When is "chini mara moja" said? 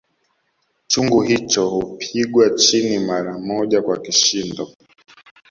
2.49-3.81